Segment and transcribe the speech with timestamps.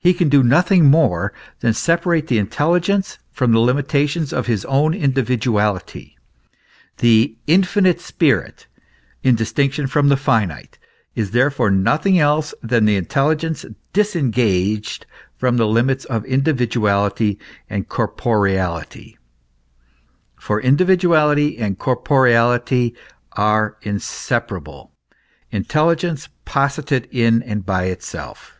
[0.00, 4.64] He can do nothing more than separate the in telligence from the limitations of his
[4.66, 6.16] own individuality.
[6.98, 8.68] The "infinite spirit,"
[9.24, 10.78] in distinction from the finite,
[11.16, 15.04] is therefore nothing else than the intelligence disengaged
[15.36, 17.38] from the limits of individuality
[17.68, 19.18] and corporeality,
[20.36, 22.94] for individuality and cor poreality
[23.32, 24.92] are inseparable,
[25.50, 28.54] intelligence posited in and by itself.